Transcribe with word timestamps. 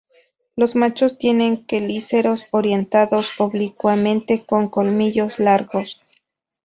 Los 0.55 0.75
machos 0.75 1.19
tienen 1.19 1.63
quelíceros 1.63 2.47
orientados 2.49 3.33
oblicuamente 3.37 4.43
con 4.47 4.67
colmillos 4.67 5.37
largos. 5.37 6.01